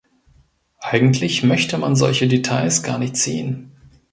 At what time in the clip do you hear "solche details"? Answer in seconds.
1.95-2.81